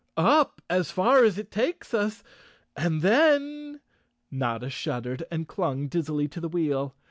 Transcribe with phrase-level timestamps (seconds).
[0.17, 2.23] "Up as far as it takes us,
[2.75, 3.81] and then—"
[4.31, 6.95] Notta shud¬ dered and clung dizzily to the wheel.